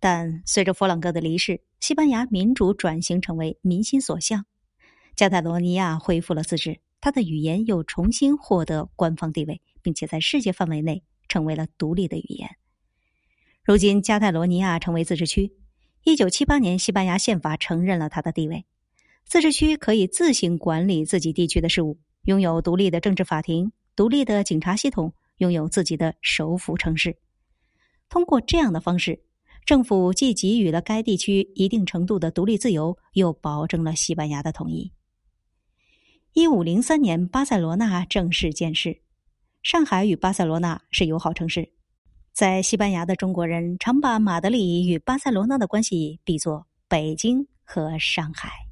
[0.00, 4.46] 但随着佛朗哥的离世，西班牙民主转型成为民心所向，
[5.16, 12.48] 加泰罗尼亚恢复了自治，它的语言又重新获得官方地位，并且在世界范围内成为了独立的语言。
[13.64, 15.52] 如今，加泰罗尼亚成为自治区。
[16.04, 18.64] 一九七八年，西班牙宪法承认了他的地位，
[19.24, 27.18] 自治区可以自行管理自己地区的事务，拥有独立的政治法庭、独立的警察系统，拥有自己的首府城市。
[28.08, 29.24] 通过这样的方式。
[29.68, 34.90] 政府既给予了该地区一定程度的独立自由，又保证了西班牙的统一。
[36.32, 39.02] 一五零三年，巴塞罗那正式建市。
[39.62, 41.70] 上海与巴塞罗那是友好城市，
[42.32, 48.67] 在西班牙的中国人常把马德里与巴塞罗那的关系比作北京和上海。